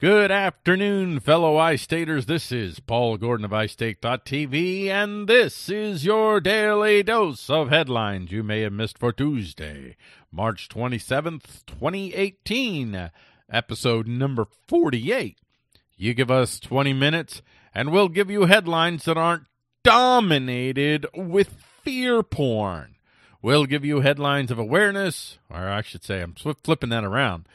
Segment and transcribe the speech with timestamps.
[0.00, 2.24] Good afternoon, fellow iStaters.
[2.24, 8.42] This is Paul Gordon of iState.tv, and this is your daily dose of headlines you
[8.42, 9.96] may have missed for Tuesday,
[10.32, 13.10] March 27th, 2018,
[13.52, 15.36] episode number 48.
[15.98, 17.42] You give us 20 minutes,
[17.74, 19.48] and we'll give you headlines that aren't
[19.84, 22.94] dominated with fear porn.
[23.42, 27.46] We'll give you headlines of awareness, or I should say, I'm flipping that around.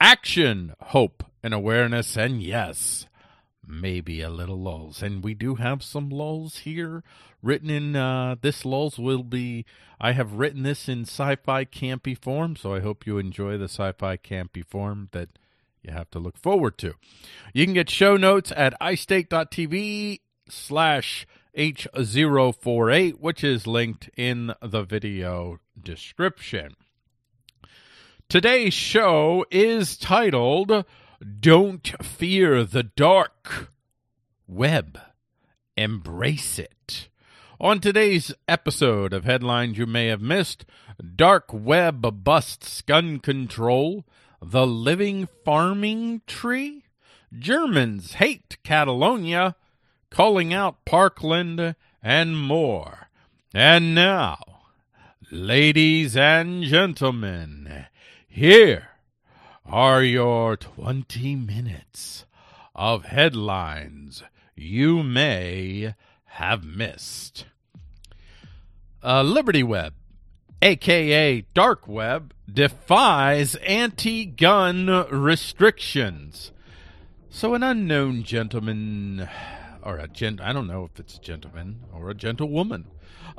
[0.00, 3.06] Action, hope, and awareness, and yes,
[3.66, 5.02] maybe a little lulls.
[5.02, 7.02] And we do have some lulls here.
[7.42, 9.64] Written in uh, this lulls will be.
[10.00, 14.16] I have written this in sci-fi campy form, so I hope you enjoy the sci-fi
[14.16, 15.30] campy form that
[15.82, 16.94] you have to look forward to.
[17.54, 25.58] You can get show notes at istate.tv slash H048, which is linked in the video
[25.80, 26.76] description.
[28.28, 30.84] Today's show is titled
[31.20, 33.70] don't fear the dark
[34.46, 34.98] web.
[35.76, 37.08] Embrace it.
[37.60, 40.64] On today's episode of Headlines You May Have Missed,
[41.16, 44.06] Dark Web Busts Gun Control,
[44.40, 46.84] The Living Farming Tree,
[47.38, 49.56] Germans Hate Catalonia,
[50.10, 53.08] Calling Out Parkland, and more.
[53.52, 54.38] And now,
[55.30, 57.86] ladies and gentlemen,
[58.26, 58.89] here
[59.72, 62.24] are your 20 minutes
[62.74, 64.24] of headlines
[64.56, 67.44] you may have missed.
[69.00, 69.94] Uh, Liberty Web,
[70.60, 76.50] aka Dark Web, defies anti gun restrictions.
[77.28, 79.28] So, an unknown gentleman,
[79.84, 82.86] or a gent, I don't know if it's a gentleman or a gentlewoman,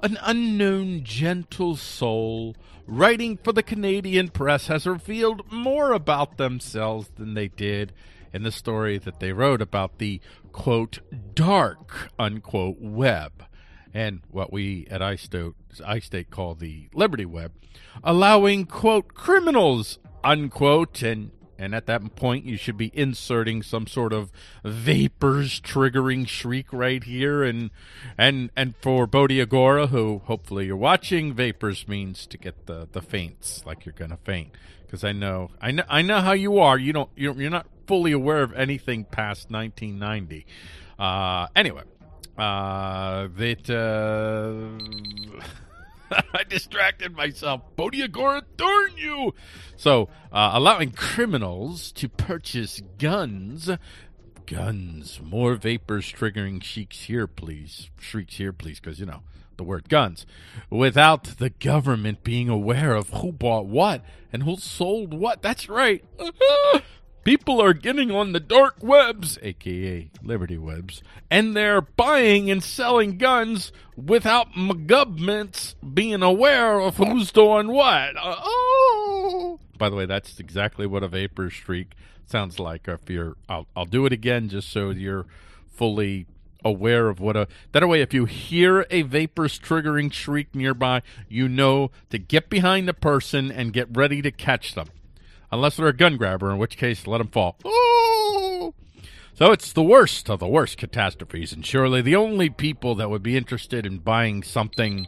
[0.02, 2.56] an unknown gentle soul
[2.88, 7.94] writing for the Canadian press has revealed more about themselves than they did
[8.34, 10.20] in the story that they wrote about the
[10.52, 11.00] quote
[11.34, 13.46] dark unquote web.
[13.94, 17.52] And what we at iState, iState call the Liberty Web,
[18.04, 24.12] allowing quote criminals unquote and and at that point you should be inserting some sort
[24.12, 24.32] of
[24.66, 27.44] vapors triggering shriek right here.
[27.44, 27.70] And
[28.18, 33.02] and and for Bodhi Agora who hopefully you're watching vapors means to get the the
[33.02, 34.56] faints like you're gonna faint.
[34.86, 36.80] Because I know I know I know how you are.
[36.80, 40.46] You don't you're, you're not fully aware of anything past 1990
[40.98, 41.84] uh anyway
[42.38, 45.42] uh that uh
[46.34, 47.62] I distracted myself.
[47.76, 49.34] Bodhi Agora, darn you!
[49.76, 53.70] So, uh, allowing criminals to purchase guns.
[54.46, 55.22] Guns.
[55.24, 57.90] More vapors triggering shrieks here, please.
[57.98, 59.22] Shrieks here, please, because, you know,
[59.58, 60.26] the word guns.
[60.70, 65.42] Without the government being aware of who bought what and who sold what.
[65.42, 66.04] That's right.
[67.24, 73.20] People are getting on the dark webs, aka Liberty Webs, and they're buying and selling
[73.20, 74.48] guns without
[74.88, 78.18] governments being aware of who's doing what.
[78.18, 79.60] Uh, oh!
[79.78, 81.94] By the way, that's exactly what a vapor streak
[82.26, 82.88] sounds like.
[82.88, 85.28] If you're, I'll, I'll do it again just so you're
[85.74, 86.26] fully
[86.64, 91.50] aware of what a that way if you hear a vapors triggering shriek nearby you
[91.50, 94.88] know to get behind the person and get ready to catch them
[95.52, 97.58] unless they're a gun grabber, in which case let them fall.
[97.66, 98.74] Ooh!
[99.34, 103.24] So it's the worst of the worst catastrophes, and surely the only people that would
[103.24, 105.08] be interested in buying something,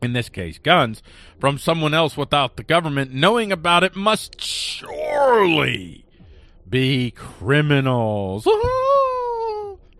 [0.00, 1.02] in this case guns,
[1.38, 6.06] from someone else without the government knowing about it must surely
[6.68, 8.44] be criminals.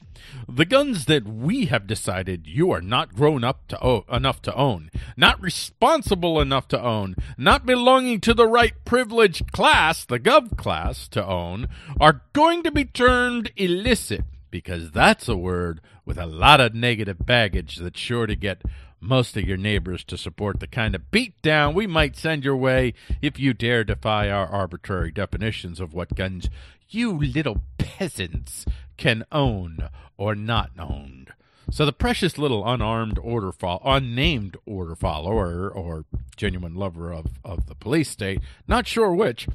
[0.47, 4.55] The guns that we have decided you are not grown up to o- enough to
[4.55, 10.57] own, not responsible enough to own, not belonging to the right privileged class, the gov
[10.57, 11.67] class, to own,
[11.99, 17.25] are going to be termed illicit because that's a word with a lot of negative
[17.25, 18.61] baggage that's sure to get
[18.99, 22.93] most of your neighbors to support the kind of beatdown we might send your way
[23.21, 26.49] if you dare defy our arbitrary definitions of what guns
[26.89, 28.65] you little peasants
[28.97, 31.27] can own or not own.
[31.71, 36.05] So the precious little unarmed order fo- unnamed order follower or
[36.37, 39.47] genuine lover of, of the police state, not sure which,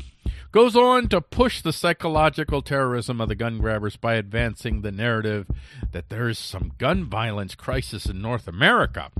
[0.50, 5.46] goes on to push the psychological terrorism of the gun grabbers by advancing the narrative
[5.92, 9.10] that there is some gun violence crisis in North America.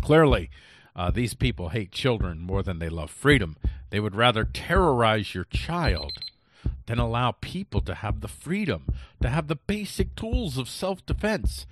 [0.00, 0.50] Clearly,
[0.94, 3.56] uh, these people hate children more than they love freedom.
[3.90, 6.12] They would rather terrorize your child
[6.86, 8.86] than allow people to have the freedom,
[9.20, 11.66] to have the basic tools of self defense.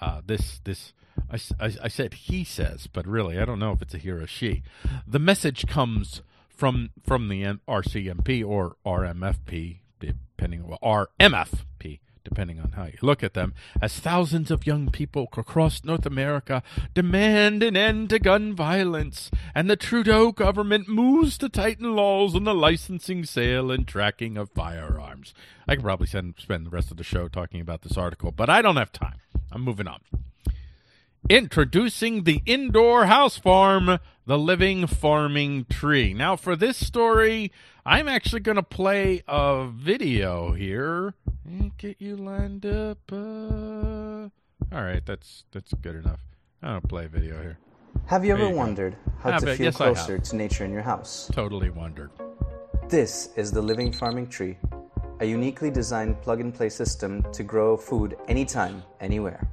[0.00, 0.92] Uh, this, this,
[1.30, 4.10] I, I, I, said he says, but really, I don't know if it's a he
[4.10, 4.62] or a she.
[5.06, 12.86] The message comes from from the RCMP or RMFP, depending on RMFP, depending on how
[12.86, 16.60] you look at them, as thousands of young people across North America
[16.92, 22.42] demand an end to gun violence, and the Trudeau government moves to tighten laws on
[22.42, 25.34] the licensing, sale, and tracking of firearms.
[25.68, 28.50] I could probably spend, spend the rest of the show talking about this article, but
[28.50, 29.20] I don't have time.
[29.52, 30.00] I'm moving on.
[31.28, 36.14] Introducing the indoor house farm, the living farming tree.
[36.14, 37.50] Now, for this story,
[37.84, 41.14] I'm actually going to play a video here
[41.44, 42.98] and get you lined up.
[43.10, 44.28] Uh...
[44.72, 46.20] All right, that's that's good enough.
[46.62, 47.58] I don't play a video here.
[48.06, 50.82] Have you ever you wondered how ah, to feel yes, closer to nature in your
[50.82, 51.28] house?
[51.32, 52.10] Totally wondered.
[52.88, 54.58] This is the living farming tree,
[55.18, 59.48] a uniquely designed plug-and-play system to grow food anytime, anywhere.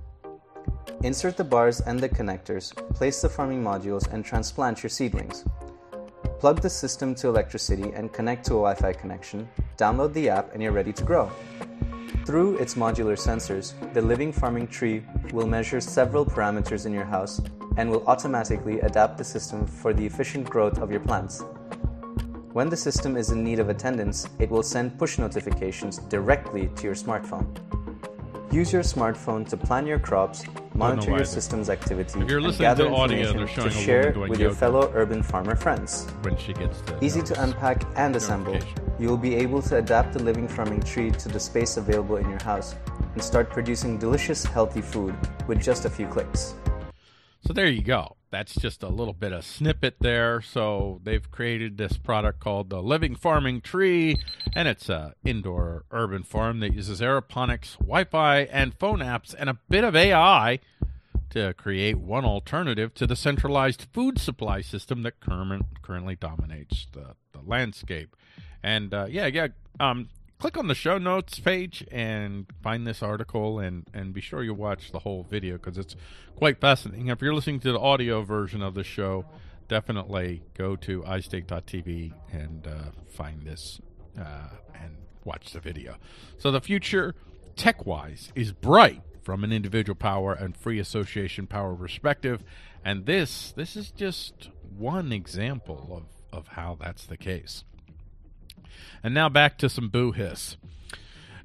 [1.03, 5.43] Insert the bars and the connectors, place the farming modules, and transplant your seedlings.
[6.39, 10.53] Plug the system to electricity and connect to a Wi Fi connection, download the app,
[10.53, 11.29] and you're ready to grow.
[12.25, 17.41] Through its modular sensors, the living farming tree will measure several parameters in your house
[17.75, 21.43] and will automatically adapt the system for the efficient growth of your plants.
[22.53, 26.83] When the system is in need of attendance, it will send push notifications directly to
[26.83, 27.47] your smartphone.
[28.53, 30.43] Use your smartphone to plan your crops,
[30.75, 34.51] monitor your system's activity, if you're and gather to audio, information to share with your
[34.51, 36.05] fellow urban farmer friends.
[36.21, 38.59] When she gets to Easy to unpack and assemble,
[38.99, 42.29] you will be able to adapt the living farming tree to the space available in
[42.29, 42.75] your house
[43.13, 45.15] and start producing delicious, healthy food
[45.47, 46.53] with just a few clicks.
[47.47, 50.41] So there you go that's just a little bit of snippet there.
[50.41, 54.17] So they've created this product called the Living Farming Tree,
[54.55, 59.59] and it's a indoor urban farm that uses aeroponics, Wi-Fi, and phone apps, and a
[59.69, 60.59] bit of AI
[61.29, 67.15] to create one alternative to the centralized food supply system that current, currently dominates the,
[67.33, 68.15] the landscape.
[68.63, 69.47] And uh, yeah, yeah,
[69.79, 70.09] um,
[70.43, 74.53] click on the show notes page and find this article and, and be sure you
[74.53, 75.95] watch the whole video because it's
[76.35, 77.07] quite fascinating.
[77.07, 79.23] If you're listening to the audio version of the show,
[79.69, 83.79] definitely go to iState.tv and uh, find this
[84.19, 85.95] uh, and watch the video.
[86.37, 87.15] So the future,
[87.55, 92.43] tech-wise, is bright from an individual power and free association power perspective,
[92.83, 96.03] and this this is just one example
[96.33, 97.63] of, of how that's the case.
[99.03, 100.57] And now back to some boo hiss.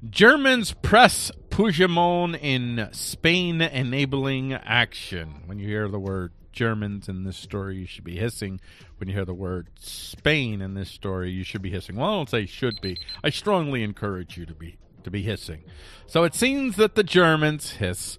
[0.09, 5.43] Germans press Puigdemont in Spain enabling action.
[5.45, 8.61] When you hear the word Germans in this story, you should be hissing.
[8.97, 11.97] When you hear the word Spain in this story, you should be hissing.
[11.97, 12.97] Well, I don't say should be.
[13.23, 15.63] I strongly encourage you to be to be hissing.
[16.07, 18.17] So it seems that the Germans hiss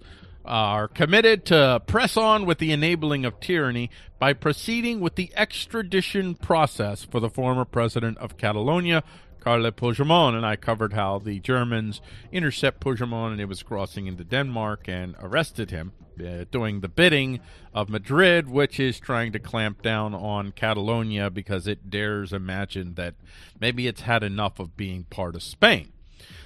[0.50, 3.88] are committed to press on with the enabling of tyranny
[4.18, 9.04] by proceeding with the extradition process for the former president of Catalonia,
[9.38, 12.00] Carles Puigdemont, and I covered how the Germans
[12.32, 17.38] intercept Puigdemont and he was crossing into Denmark and arrested him, uh, doing the bidding
[17.72, 23.14] of Madrid, which is trying to clamp down on Catalonia because it dares imagine that
[23.60, 25.92] maybe it's had enough of being part of Spain.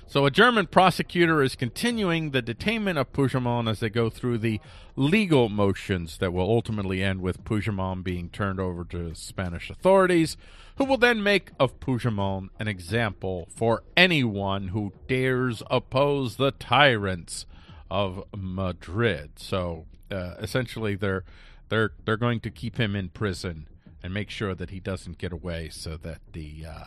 [0.06, 4.61] So a German prosecutor is continuing the detainment of Puigdemont as they go through the
[4.94, 10.37] legal motions that will ultimately end with Puigdemont being turned over to Spanish authorities,
[10.76, 17.46] who will then make of Puigdemont an example for anyone who dares oppose the tyrants
[17.90, 19.32] of Madrid.
[19.37, 21.25] So uh, essentially, they're
[21.70, 23.68] they're they're going to keep him in prison
[24.02, 26.84] and make sure that he doesn't get away, so that the uh,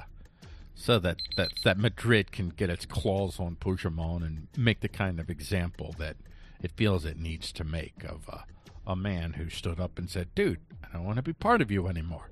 [0.80, 5.20] so that, that, that Madrid can get its claws on Puigdemont and make the kind
[5.20, 6.16] of example that
[6.62, 8.44] it feels it needs to make of a,
[8.86, 11.72] a man who stood up and said, dude, I don't want to be part of
[11.72, 12.30] you anymore.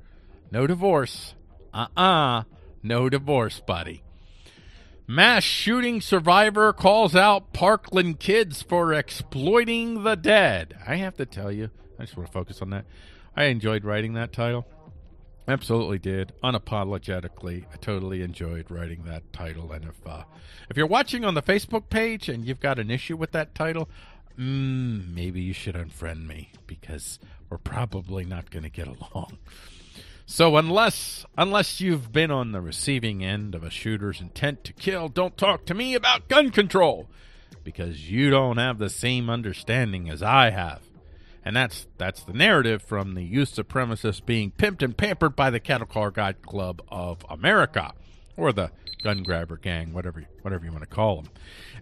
[0.52, 1.34] No divorce.
[1.74, 2.44] Uh-uh.
[2.84, 4.04] No divorce, buddy.
[5.08, 10.78] Mass shooting survivor calls out Parkland kids for exploiting the dead.
[10.88, 12.86] I have to tell you, I just want to focus on that.
[13.36, 14.68] I enjoyed writing that title.
[15.48, 16.34] Absolutely did.
[16.44, 19.72] Unapologetically, I totally enjoyed writing that title.
[19.72, 20.24] And if uh,
[20.70, 23.88] if you're watching on the Facebook page and you've got an issue with that title,
[24.40, 29.38] mm, maybe you should unfriend me because we're probably not going to get along.
[30.26, 35.10] So unless unless you've been on the receiving end of a shooter's intent to kill,
[35.10, 37.08] don't talk to me about gun control
[37.64, 40.82] because you don't have the same understanding as I have.
[41.46, 45.60] And that's that's the narrative from the youth supremacists being pimped and pampered by the
[45.60, 47.94] Cattle Car Guide Club of America
[48.36, 48.72] or the
[49.04, 51.32] gun grabber gang, whatever whatever you want to call them.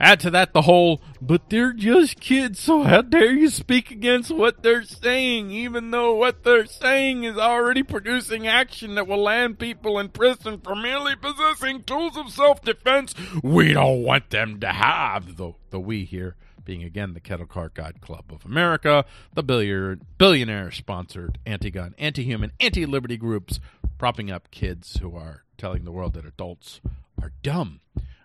[0.02, 4.32] Add to that the whole, but they're just kids, so how dare you speak against
[4.32, 9.60] what they're saying, even though what they're saying is already producing action that will land
[9.60, 13.16] people in prison for merely possessing tools of self-defense.
[13.42, 17.70] We don't want them to have the the we here being again the Kettle Car
[17.74, 23.60] God Club of America, the billiard, billionaire sponsored anti gun, anti human, anti liberty groups
[23.98, 26.82] propping up kids who are telling the world that adults
[27.22, 27.80] are dumb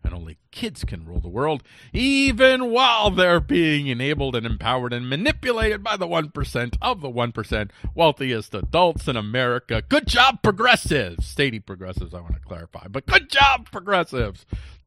[0.09, 5.09] and only kids can rule the world, even while they're being enabled and empowered and
[5.09, 9.83] manipulated by the 1% of the 1% wealthiest adults in America.
[9.87, 11.33] Good job, progressives.
[11.33, 14.47] Stady progressives, I want to clarify, but good job, progressives,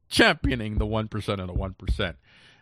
[0.10, 2.15] championing the 1% of the 1%.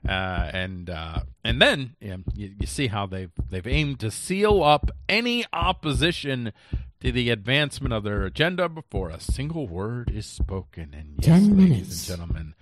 [0.08, 2.24] Uh, and uh, and then you,
[2.60, 6.54] you, see how they've they've aimed to seal up any opposition
[7.02, 10.94] to the advancement of their agenda before a single word is spoken.
[10.94, 12.10] And yes, Ten ladies minutes.
[12.10, 12.54] and gentlemen,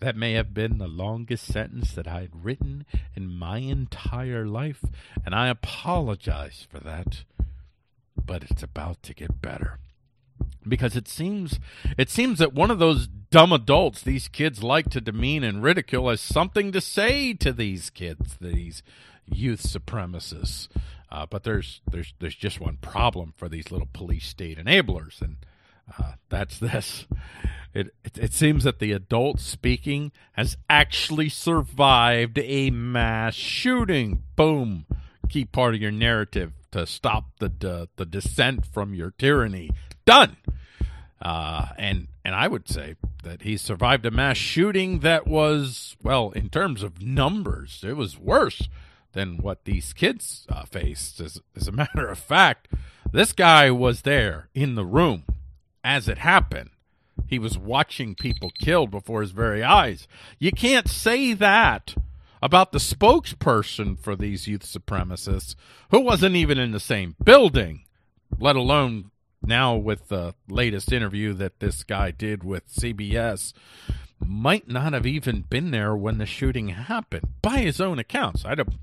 [0.00, 4.82] that may have been the longest sentence that I had written in my entire life,
[5.24, 7.24] and I apologize for that.
[8.16, 9.78] But it's about to get better
[10.66, 11.60] because it seems
[11.96, 16.08] it seems that one of those dumb adults these kids like to demean and ridicule
[16.08, 18.82] has something to say to these kids, these
[19.26, 20.68] youth supremacists.
[21.10, 25.36] Uh, but there's there's there's just one problem for these little police state enablers, and
[25.98, 27.06] uh, that's this.
[27.72, 34.22] It, it, it seems that the adult speaking has actually survived a mass shooting.
[34.34, 34.86] Boom,
[35.28, 39.70] key part of your narrative to stop the the, the descent from your tyranny.
[40.06, 40.36] Done.
[41.20, 46.30] Uh, and and I would say that he survived a mass shooting that was well,
[46.30, 48.68] in terms of numbers, it was worse
[49.12, 51.20] than what these kids uh, faced.
[51.20, 52.68] As, as a matter of fact,
[53.12, 55.24] this guy was there in the room
[55.82, 56.70] as it happened.
[57.26, 60.06] He was watching people killed before his very eyes.
[60.38, 61.94] You can't say that
[62.42, 65.56] about the spokesperson for these youth supremacists,
[65.90, 67.84] who wasn't even in the same building,
[68.38, 69.10] let alone
[69.42, 73.52] now with the latest interview that this guy did with CBS,
[74.18, 78.44] might not have even been there when the shooting happened by his own accounts.
[78.44, 78.74] I don't,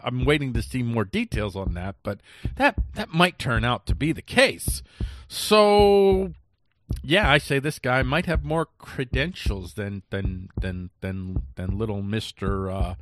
[0.00, 2.20] I'm waiting to see more details on that, but
[2.56, 4.82] that that might turn out to be the case.
[5.28, 6.34] So,
[7.02, 12.02] yeah, I say this guy might have more credentials than than than than than little
[12.02, 12.94] Mister uh,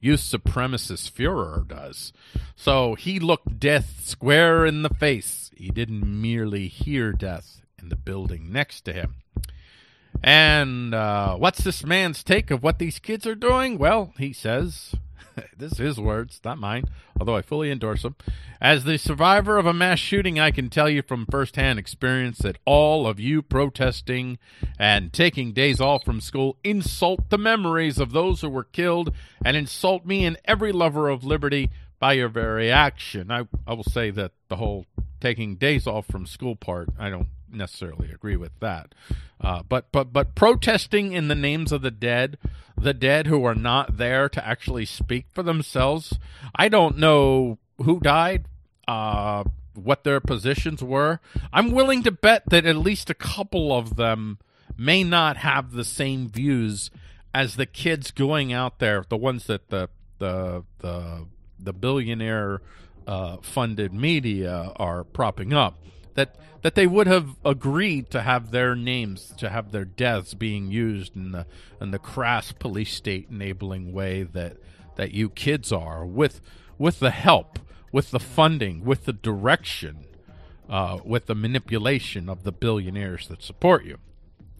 [0.00, 2.12] Youth Supremacist Führer does.
[2.54, 5.50] So he looked death square in the face.
[5.56, 9.16] He didn't merely hear death in the building next to him.
[10.22, 13.78] And uh, what's this man's take of what these kids are doing?
[13.78, 14.94] Well, he says,
[15.56, 16.84] this is his words, not mine,
[17.18, 18.16] although I fully endorse them.
[18.60, 22.58] As the survivor of a mass shooting, I can tell you from firsthand experience that
[22.64, 24.38] all of you protesting
[24.78, 29.12] and taking days off from school insult the memories of those who were killed
[29.44, 33.30] and insult me and every lover of liberty by your very action.
[33.30, 34.86] I, I will say that the whole
[35.20, 38.94] taking days off from school part, I don't necessarily agree with that.
[39.40, 42.38] Uh, but but but protesting in the names of the dead,
[42.76, 46.18] the dead who are not there to actually speak for themselves.
[46.54, 48.46] I don't know who died,
[48.88, 51.20] uh, what their positions were.
[51.52, 54.38] I'm willing to bet that at least a couple of them
[54.76, 56.90] may not have the same views
[57.34, 61.26] as the kids going out there, the ones that the the the
[61.58, 62.62] the billionaire
[63.06, 65.78] uh, funded media are propping up
[66.16, 70.70] that that they would have agreed to have their names to have their deaths being
[70.70, 71.46] used in the
[71.80, 74.56] in the crass police state enabling way that
[74.96, 76.40] that you kids are with
[76.78, 77.58] with the help
[77.92, 80.06] with the funding with the direction
[80.68, 83.98] uh, with the manipulation of the billionaires that support you.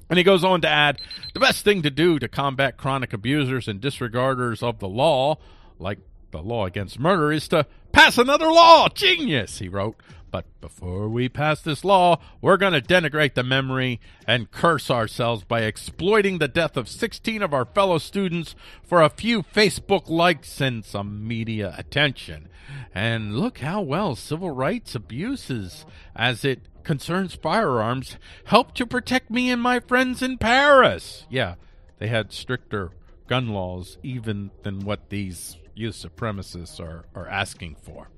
[0.08, 1.00] And he goes on to add
[1.34, 5.36] the best thing to do to combat chronic abusers and disregarders of the law
[5.78, 5.98] like
[6.30, 8.88] the law against murder is to pass another law.
[8.88, 9.96] Genius, he wrote.
[10.30, 15.44] But before we pass this law, we're going to denigrate the memory and curse ourselves
[15.44, 20.60] by exploiting the death of 16 of our fellow students for a few Facebook likes
[20.60, 22.48] and some media attention.
[22.94, 29.50] And look how well civil rights abuses, as it concerns firearms, help to protect me
[29.50, 31.24] and my friends in Paris.
[31.30, 31.54] Yeah,
[31.98, 32.90] they had stricter
[33.26, 38.08] gun laws even than what these youth supremacists are, are asking for.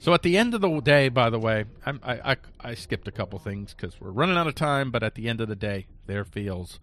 [0.00, 3.08] So at the end of the day, by the way, I'm, I, I, I skipped
[3.08, 4.90] a couple things because we're running out of time.
[4.90, 6.78] But at the end of the day, their feels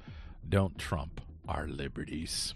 [0.47, 2.53] don't trump our liberties.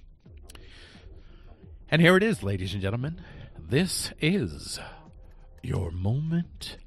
[1.90, 3.22] And here it is, ladies and gentlemen.
[3.58, 4.80] This is
[5.64, 6.78] your moment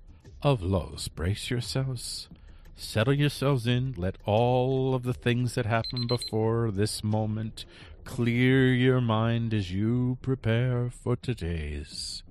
[0.43, 1.09] of lows.
[1.09, 2.29] Brace yourselves.
[2.77, 3.95] Settle yourselves in.
[3.97, 7.65] Let all of the things that happened before this moment
[8.05, 12.23] clear your mind as you prepare for today's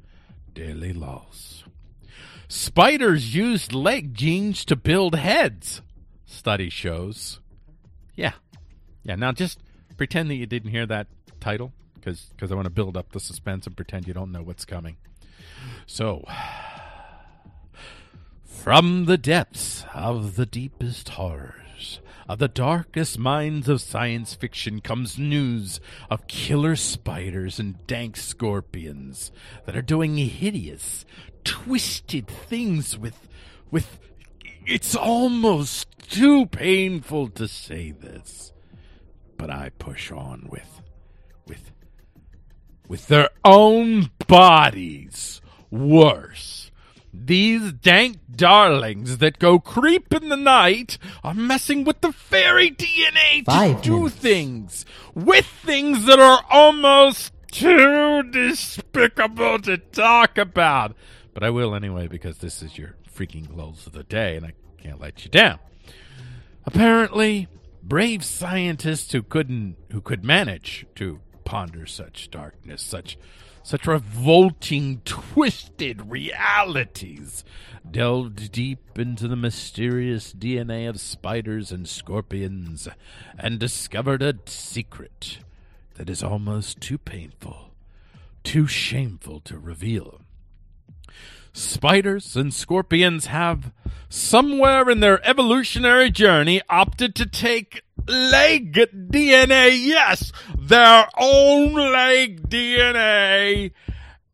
[0.53, 1.63] daily loss.
[2.47, 5.81] Spiders used leg genes to build heads,
[6.25, 7.39] study shows.
[8.15, 8.33] Yeah.
[9.03, 9.59] Yeah, now just
[9.97, 11.07] pretend that you didn't hear that
[11.39, 14.65] title because I want to build up the suspense and pretend you don't know what's
[14.65, 14.97] coming.
[15.85, 16.25] So,
[18.43, 21.09] from the depths of the deepest
[21.81, 28.15] horrors of the darkest minds of science fiction comes news of killer spiders and dank
[28.15, 29.31] scorpions
[29.65, 31.05] that are doing hideous,
[31.43, 33.27] twisted things with
[33.69, 33.99] with
[34.65, 38.53] it's almost too painful to say this,
[39.37, 40.81] but I push on with
[41.47, 41.71] with
[42.87, 45.41] with their own bodies.
[45.69, 46.60] Worse.
[47.13, 53.39] These dank darlings that go creep in the night are messing with the fairy DNA
[53.39, 54.15] to Five do minutes.
[54.15, 60.95] things with things that are almost too despicable to talk about.
[61.33, 64.53] But I will anyway because this is your freaking lows of the day and I
[64.81, 65.59] can't let you down.
[66.65, 67.47] Apparently,
[67.83, 73.17] brave scientists who couldn't who could manage to ponder such darkness, such
[73.63, 77.43] such revolting, twisted realities,
[77.89, 82.87] delved deep into the mysterious DNA of spiders and scorpions,
[83.37, 85.39] and discovered a secret
[85.95, 87.71] that is almost too painful,
[88.43, 90.21] too shameful to reveal.
[91.53, 93.73] Spiders and scorpions have,
[94.07, 103.71] somewhere in their evolutionary journey, opted to take leg DNA, yes, their own leg DNA,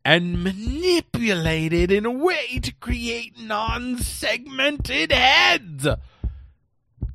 [0.04, 5.86] and manipulated in a way to create non segmented heads.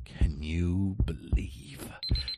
[0.04, 1.88] Can you believe?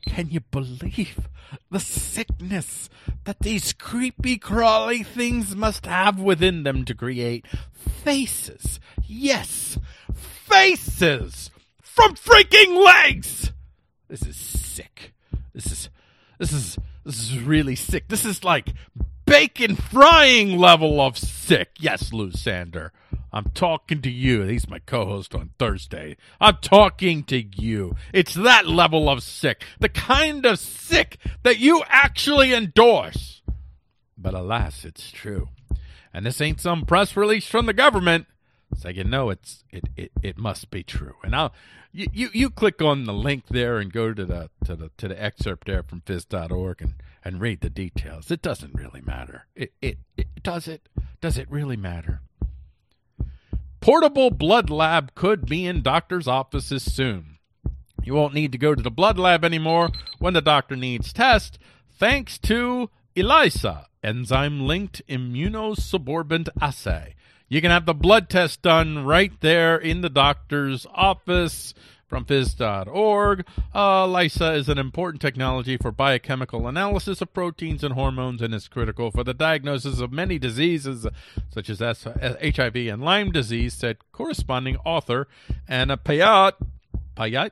[0.07, 1.27] Can you believe
[1.69, 2.89] the sickness
[3.25, 8.79] that these creepy crawly things must have within them to create faces?
[9.05, 9.77] Yes,
[10.13, 11.51] faces
[11.81, 13.51] from freaking legs!
[14.07, 15.13] This is sick.
[15.53, 15.89] This is
[16.39, 18.07] this is this is really sick.
[18.07, 18.73] This is like
[19.25, 21.71] bacon frying level of sick.
[21.79, 22.91] Yes, Lou Sander.
[23.33, 24.43] I'm talking to you.
[24.43, 26.15] He's my co-host on Thursday.
[26.39, 27.95] I'm talking to you.
[28.13, 29.63] It's that level of sick.
[29.79, 33.41] The kind of sick that you actually endorse.
[34.17, 35.49] But alas, it's true.
[36.13, 38.27] And this ain't some press release from the government.
[38.77, 41.15] So you know it's it, it, it must be true.
[41.23, 41.53] And I'll
[41.91, 45.07] you, you, you click on the link there and go to the to the to
[45.07, 46.93] the excerpt there from phys.org and,
[47.25, 48.29] and read the details.
[48.29, 49.47] It doesn't really matter.
[49.55, 50.89] It, it it does it
[51.21, 52.21] does it really matter?
[53.79, 57.37] Portable blood lab could be in doctors' offices soon.
[58.03, 61.57] You won't need to go to the blood lab anymore when the doctor needs test,
[61.97, 67.15] thanks to ELISA, enzyme linked immunosorbent assay.
[67.49, 71.73] You can have the blood test done right there in the doctor's office
[72.07, 73.45] from phys.org.
[73.73, 78.67] Uh, ELISA is an important technology for biochemical analysis of proteins and hormones and is
[78.67, 81.05] critical for the diagnosis of many diseases
[81.49, 85.27] such as HIV and Lyme disease, said corresponding author
[85.67, 86.53] Anna Payat.
[87.15, 87.51] Payat?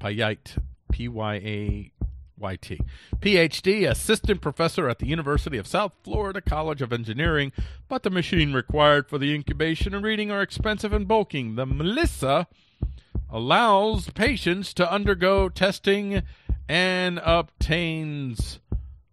[0.00, 0.58] Payat.
[0.90, 1.92] P Y A
[2.40, 2.78] YT.
[3.20, 7.52] PhD, assistant professor at the University of South Florida College of Engineering,
[7.88, 11.56] but the machine required for the incubation and reading are expensive and bulking.
[11.56, 12.46] The mELISA
[13.30, 16.22] allows patients to undergo testing
[16.68, 18.60] and obtains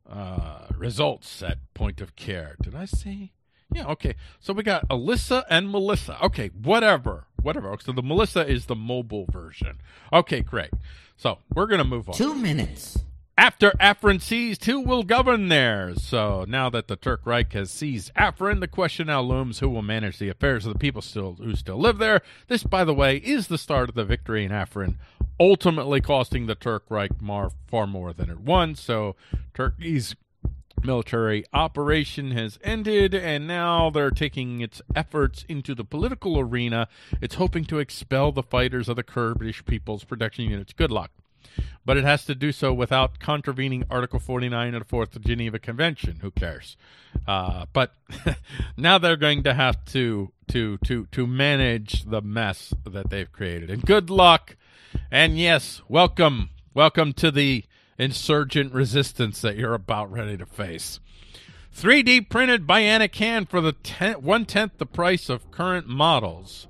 [0.10, 2.56] uh, results at point of care.
[2.62, 3.32] Did I say?
[3.72, 4.16] Yeah, okay.
[4.40, 6.24] So we got Alyssa and Melissa.
[6.24, 7.26] Okay, whatever.
[7.42, 7.76] Whatever.
[7.84, 9.80] So the mELISA is the mobile version.
[10.12, 10.72] Okay, great.
[11.18, 12.16] So we're going to move on.
[12.16, 13.00] Two minutes.
[13.40, 15.94] After Afrin seized, who will govern there?
[15.94, 19.84] So now that the Turk Reich has seized Afrin, the question now looms: Who will
[19.84, 22.22] manage the affairs of the people still who still live there?
[22.48, 24.96] This, by the way, is the start of the victory in Afrin,
[25.40, 28.74] ultimately costing the Turk Reich more, far more than it won.
[28.74, 29.16] So
[29.54, 30.16] Turkey's
[30.82, 36.88] military operation has ended, and now they're taking its efforts into the political arena.
[37.22, 40.74] It's hoping to expel the fighters of the Kurdish People's Protection Units.
[40.74, 41.12] Good luck
[41.86, 46.20] but it has to do so without contravening Article 49 of the Fourth Geneva Convention.
[46.22, 46.76] Who cares?
[47.26, 47.94] Uh, but
[48.78, 53.70] now they're going to have to to to to manage the mess that they've created.
[53.70, 54.56] And good luck.
[55.12, 57.64] And yes, welcome, welcome to the
[57.98, 61.00] insurgent resistance that you're about ready to face.
[61.76, 66.68] 3D printed bionic hand for the ten, one tenth the price of current models.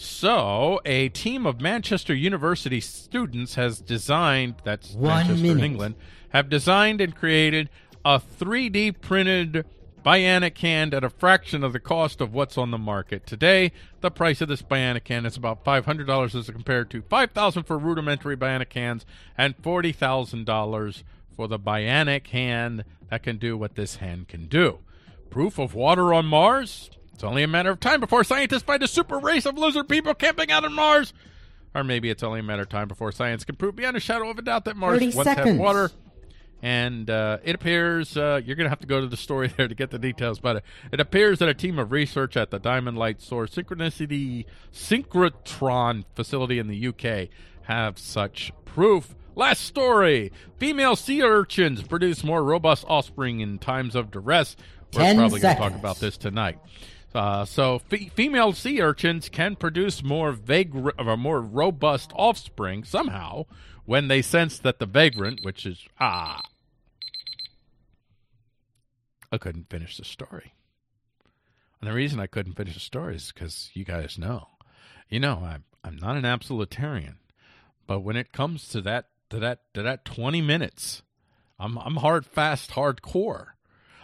[0.00, 5.58] So, a team of Manchester University students has designed, that's One Manchester minute.
[5.58, 5.94] in England,
[6.28, 7.68] have designed and created
[8.04, 9.66] a 3D printed
[10.04, 13.72] bionic hand at a fraction of the cost of what's on the market today.
[14.00, 18.36] The price of this bionic hand is about $500 as compared to $5,000 for rudimentary
[18.36, 19.04] bionic hands
[19.36, 21.02] and $40,000
[21.34, 24.78] for the bionic hand that can do what this hand can do.
[25.28, 26.90] Proof of water on Mars?
[27.18, 30.14] It's only a matter of time before scientists find a super race of lizard people
[30.14, 31.12] camping out on Mars.
[31.74, 34.30] Or maybe it's only a matter of time before science can prove beyond a shadow
[34.30, 35.90] of a doubt that Mars 30 once had water.
[36.62, 39.66] And uh, it appears uh, you're going to have to go to the story there
[39.66, 42.60] to get the details, but it, it appears that a team of research at the
[42.60, 47.30] Diamond Light Source Synchronicity Synchrotron facility in the UK
[47.62, 49.16] have such proof.
[49.34, 54.54] Last story: female sea urchins produce more robust offspring in times of duress.
[54.94, 56.58] We're 10 probably going to talk about this tonight.
[57.14, 63.44] Uh, so, fe- female sea urchins can produce more vagrant, or more robust offspring somehow
[63.86, 66.42] when they sense that the vagrant, which is ah,
[69.32, 70.52] I couldn't finish the story.
[71.80, 74.48] And the reason I couldn't finish the story is because you guys know,
[75.08, 77.16] you know, I'm I'm not an absolutarian,
[77.86, 81.02] but when it comes to that to that to that 20 minutes,
[81.58, 83.52] I'm I'm hard fast hardcore.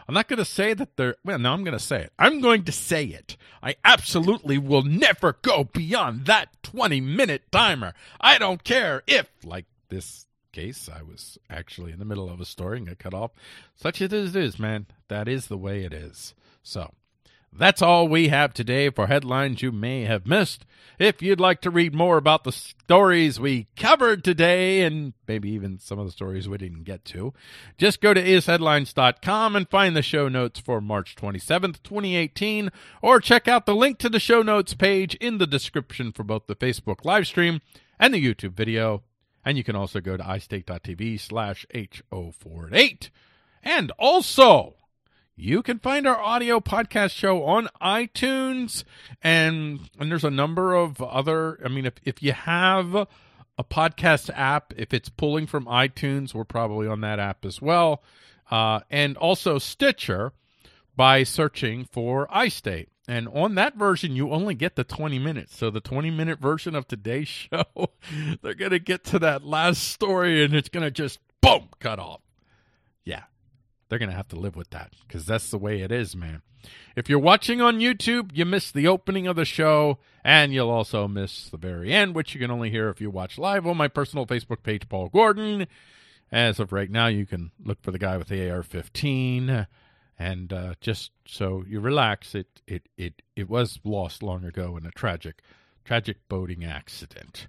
[0.06, 1.38] I'm not going to say that they're well.
[1.38, 2.12] No, I'm going to say it.
[2.18, 3.36] I'm going to say it.
[3.62, 7.94] I absolutely will never go beyond that 20 minute timer.
[8.20, 12.44] I don't care if, like this case, I was actually in the middle of a
[12.44, 13.32] story and got cut off.
[13.74, 14.86] Such is, it is, man.
[15.08, 16.34] That is the way it is.
[16.62, 16.92] So.
[17.56, 20.66] That's all we have today for headlines you may have missed.
[20.98, 25.78] If you'd like to read more about the stories we covered today, and maybe even
[25.78, 27.32] some of the stories we didn't get to,
[27.78, 32.70] just go to isheadlines.com and find the show notes for March 27th, 2018,
[33.02, 36.48] or check out the link to the show notes page in the description for both
[36.48, 37.60] the Facebook live stream
[38.00, 39.02] and the YouTube video.
[39.44, 43.10] And you can also go to istate.tv slash H048.
[43.62, 44.74] And also,
[45.36, 48.84] you can find our audio podcast show on iTunes
[49.22, 54.30] and and there's a number of other I mean if if you have a podcast
[54.34, 58.02] app if it's pulling from iTunes we're probably on that app as well.
[58.50, 60.32] Uh, and also Stitcher
[60.94, 62.88] by searching for iState.
[63.08, 65.56] And on that version you only get the 20 minutes.
[65.56, 67.64] So the 20 minute version of today's show
[68.42, 71.98] they're going to get to that last story and it's going to just boom cut
[71.98, 72.20] off.
[73.04, 73.24] Yeah
[73.94, 76.42] they're going to have to live with that because that's the way it is, man.
[76.96, 81.06] If you're watching on YouTube, you miss the opening of the show, and you'll also
[81.06, 83.86] miss the very end, which you can only hear if you watch live on my
[83.86, 85.68] personal Facebook page, Paul Gordon.
[86.32, 89.68] As of right now, you can look for the guy with the AR-15,
[90.18, 94.86] and uh, just so you relax, it it it it was lost long ago in
[94.86, 95.40] a tragic,
[95.84, 97.46] tragic boating accident.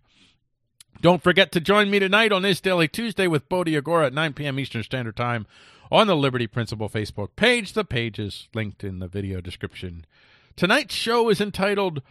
[1.02, 4.34] Don't forget to join me tonight on this Daily Tuesday with Bodhi Agora at 9
[4.34, 4.60] p.m.
[4.60, 5.48] Eastern Standard Time
[5.92, 7.74] on the Liberty Principle Facebook page.
[7.74, 10.06] The page is linked in the video description.
[10.56, 12.02] Tonight's show is entitled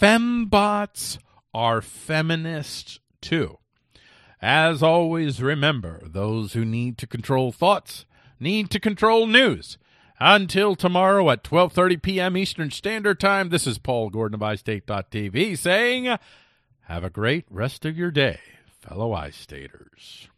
[0.00, 1.18] Fembots
[1.52, 3.58] Are Feminists Too.
[4.40, 8.06] As always, remember those who need to control thoughts
[8.38, 9.76] need to control news.
[10.18, 12.36] Until tomorrow at 12:30 p.m.
[12.36, 16.16] Eastern Standard Time, this is Paul Gordon of iState.tv saying,
[16.82, 20.28] have a great rest of your day, fellow iStaters.